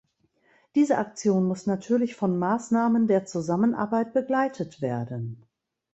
Diese 0.73 0.97
Aktion 0.97 1.45
muss 1.45 1.67
natürlich 1.67 2.15
von 2.15 2.39
Maßnahmen 2.39 3.05
der 3.05 3.27
Zusammenarbeit 3.27 4.13
begleitet 4.13 4.81
werden. 4.81 5.45